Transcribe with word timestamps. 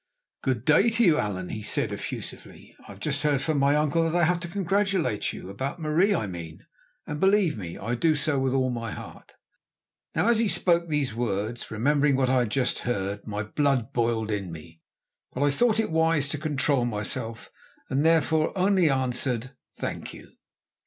"Good 0.41 0.65
day 0.65 0.89
to 0.89 1.03
you, 1.03 1.19
Allan," 1.19 1.49
he 1.49 1.61
said 1.61 1.91
effusively. 1.91 2.75
"I 2.87 2.93
have 2.93 2.99
just 2.99 3.21
heard 3.21 3.39
from 3.39 3.59
my 3.59 3.75
uncle 3.75 4.01
that 4.03 4.15
I 4.15 4.23
have 4.23 4.39
to 4.39 4.47
congratulate 4.47 5.31
you, 5.31 5.47
about 5.51 5.79
Marie 5.79 6.15
I 6.15 6.25
mean, 6.25 6.65
and, 7.05 7.19
believe 7.19 7.55
me, 7.55 7.77
I 7.77 7.93
do 7.93 8.15
so 8.15 8.39
with 8.39 8.51
all 8.51 8.71
my 8.71 8.89
heart." 8.89 9.33
Now, 10.15 10.27
as 10.27 10.39
he 10.39 10.47
spoke 10.47 10.87
these 10.87 11.13
words, 11.13 11.69
remembering 11.69 12.15
what 12.15 12.31
I 12.31 12.39
had 12.39 12.49
just 12.49 12.79
heard, 12.79 13.27
my 13.27 13.43
blood 13.43 13.93
boiled 13.93 14.31
in 14.31 14.51
me, 14.51 14.79
but 15.33 15.43
I 15.43 15.51
thought 15.51 15.79
it 15.79 15.91
wise 15.91 16.27
to 16.29 16.39
control 16.39 16.83
myself, 16.85 17.51
and 17.87 18.03
therefore 18.03 18.57
only 18.57 18.89
answered: 18.89 19.51
"Thank 19.77 20.15
you." 20.15 20.31